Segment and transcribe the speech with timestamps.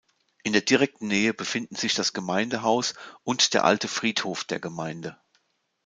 [0.41, 5.15] In der direkten Nähe befinden sich das Gemeindehaus und der alte Friedhof der Gemeinde.